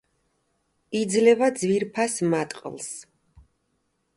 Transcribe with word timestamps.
იძლევა 0.99 1.49
ძვირფას 1.59 2.17
მატყლს. 2.33 2.89